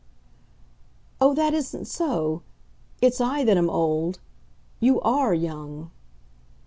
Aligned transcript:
"Oh, 1.21 1.35
that 1.35 1.53
isn't 1.53 1.85
so. 1.85 2.41
It's 3.03 3.21
I 3.21 3.43
that 3.43 3.55
am 3.55 3.69
old. 3.69 4.17
You 4.79 4.99
ARE 5.01 5.35
young." 5.35 5.91